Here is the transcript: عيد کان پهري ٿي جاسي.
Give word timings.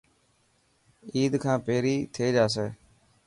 عيد 1.13 1.33
کان 1.43 1.57
پهري 1.65 1.95
ٿي 2.13 2.25
جاسي. 2.35 2.67